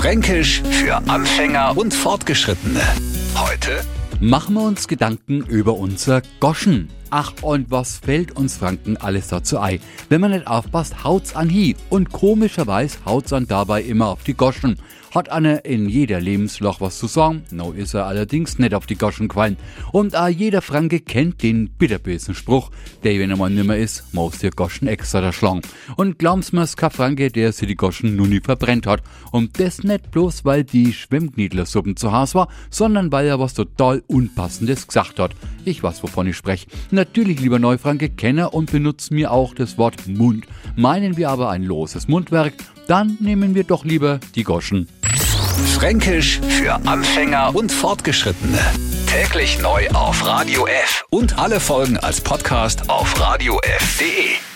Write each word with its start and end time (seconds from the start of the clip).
Fränkisch 0.00 0.62
für 0.62 0.96
Anfänger 1.10 1.76
und 1.76 1.92
Fortgeschrittene. 1.92 2.80
Heute 3.36 3.82
Machen 4.18 4.54
wir 4.54 4.62
uns 4.62 4.88
Gedanken 4.88 5.44
über 5.44 5.74
unser 5.74 6.22
Goschen. 6.40 6.88
Ach, 7.12 7.32
und 7.42 7.72
was 7.72 7.98
fällt 7.98 8.36
uns 8.36 8.58
Franken 8.58 8.96
alles 8.96 9.26
dazu 9.26 9.58
ein? 9.58 9.80
Wenn 10.08 10.20
man 10.20 10.30
nicht 10.30 10.46
aufpasst, 10.46 11.02
haut's 11.02 11.34
an 11.34 11.50
Hi. 11.50 11.74
Und 11.88 12.12
komischerweise 12.12 12.98
haut's 13.04 13.32
an 13.32 13.48
dabei 13.48 13.82
immer 13.82 14.06
auf 14.06 14.22
die 14.22 14.34
Goschen. 14.34 14.76
Hat 15.12 15.28
einer 15.28 15.64
in 15.64 15.88
jeder 15.88 16.20
Lebensloch 16.20 16.80
was 16.80 17.00
zu 17.00 17.08
sagen, 17.08 17.42
no 17.50 17.72
ist 17.72 17.94
er 17.94 18.06
allerdings 18.06 18.60
nicht 18.60 18.74
auf 18.74 18.86
die 18.86 18.94
Goschen 18.94 19.26
gefallen. 19.26 19.56
Und 19.90 20.14
auch 20.14 20.28
jeder 20.28 20.62
Franke 20.62 21.00
kennt 21.00 21.42
den 21.42 21.68
bitterbösen 21.68 22.36
Spruch, 22.36 22.70
der 23.02 23.18
wenn 23.18 23.32
er 23.32 23.36
mal 23.36 23.50
nimmer 23.50 23.76
ist, 23.76 24.14
muss 24.14 24.38
der 24.38 24.52
Goschen 24.52 24.86
extra 24.86 25.20
der 25.20 25.32
Schlang. 25.32 25.62
Und 25.96 26.20
glauben's 26.20 26.52
mir's 26.52 26.76
kein 26.76 26.92
Franke, 26.92 27.32
der 27.32 27.50
sich 27.50 27.66
die 27.66 27.74
Goschen 27.74 28.14
nun 28.14 28.28
nie 28.28 28.40
verbrennt 28.40 28.86
hat. 28.86 29.02
Und 29.32 29.58
das 29.58 29.82
nicht 29.82 30.12
bloß, 30.12 30.44
weil 30.44 30.62
die 30.62 30.92
Schwimmkniedlersuppen 30.92 31.96
zu 31.96 32.12
Hause 32.12 32.34
war, 32.34 32.48
sondern 32.70 33.10
weil 33.10 33.26
er 33.26 33.40
was 33.40 33.54
total 33.54 34.04
Unpassendes 34.06 34.86
gesagt 34.86 35.18
hat. 35.18 35.32
Ich 35.70 35.84
weiß, 35.84 36.02
wovon 36.02 36.26
ich 36.26 36.36
spreche. 36.36 36.66
Natürlich, 36.90 37.38
lieber 37.38 37.60
Neufranke, 37.60 38.10
kenne 38.10 38.50
und 38.50 38.72
benutzen 38.72 39.14
mir 39.14 39.30
auch 39.30 39.54
das 39.54 39.78
Wort 39.78 40.08
Mund. 40.08 40.44
Meinen 40.74 41.16
wir 41.16 41.30
aber 41.30 41.50
ein 41.50 41.62
loses 41.62 42.08
Mundwerk, 42.08 42.54
dann 42.88 43.16
nehmen 43.20 43.54
wir 43.54 43.62
doch 43.62 43.84
lieber 43.84 44.18
die 44.34 44.42
Goschen. 44.42 44.88
Fränkisch 45.76 46.40
für 46.40 46.74
Anfänger 46.86 47.54
und 47.54 47.70
Fortgeschrittene. 47.70 48.58
Täglich 49.06 49.60
neu 49.60 49.88
auf 49.90 50.26
Radio 50.26 50.66
F 50.66 51.04
und 51.10 51.38
alle 51.38 51.60
Folgen 51.60 51.98
als 51.98 52.20
Podcast 52.20 52.90
auf 52.90 53.18
radiof.de. 53.20 54.49